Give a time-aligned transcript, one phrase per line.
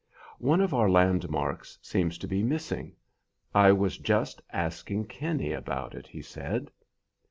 [0.39, 2.95] "One of our landmarks seems to be missing.
[3.53, 6.71] I was just asking Kinney about it," he said.